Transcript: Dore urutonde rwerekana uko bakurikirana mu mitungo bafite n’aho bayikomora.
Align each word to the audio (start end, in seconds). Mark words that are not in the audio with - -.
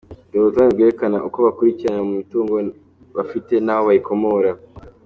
Dore 0.31 0.39
urutonde 0.41 0.71
rwerekana 0.73 1.17
uko 1.27 1.37
bakurikirana 1.45 2.01
mu 2.07 2.13
mitungo 2.19 2.53
bafite 3.17 3.53
n’aho 3.63 3.81
bayikomora. 3.89 4.51